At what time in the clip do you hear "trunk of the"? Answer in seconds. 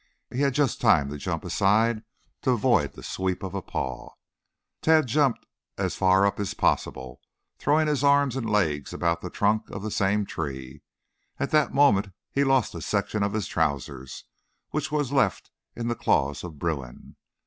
9.29-9.91